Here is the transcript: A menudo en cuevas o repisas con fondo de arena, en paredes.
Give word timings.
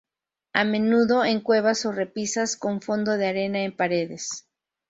A 0.55 0.63
menudo 0.65 1.23
en 1.23 1.41
cuevas 1.41 1.85
o 1.85 1.91
repisas 1.91 2.57
con 2.57 2.81
fondo 2.81 3.17
de 3.17 3.27
arena, 3.27 3.59
en 3.63 3.75
paredes. 3.77 4.47